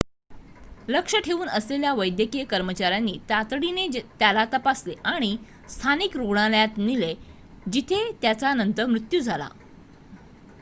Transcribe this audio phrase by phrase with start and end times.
[0.87, 3.87] लक्ष ठेऊन असलेल्या वैद्यकीय कर्मचाऱ्यांनी तातडीने
[4.19, 5.35] त्याला तपासले आणि
[5.69, 7.13] स्थानिक रुग्णालयात नेले
[7.71, 9.49] जिथे त्याचा नंतर मृत्यू झाला